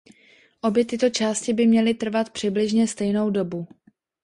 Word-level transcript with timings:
Obě 0.61 0.85
tyto 0.85 1.09
části 1.09 1.53
by 1.53 1.67
měly 1.67 1.93
trvat 1.93 2.29
přibližně 2.29 2.87
stejnou 2.87 3.29
dobu. 3.29 3.67